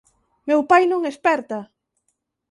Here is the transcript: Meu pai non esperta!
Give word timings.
Meu 0.49 0.61
pai 0.69 0.83
non 0.87 1.09
esperta! 1.11 1.59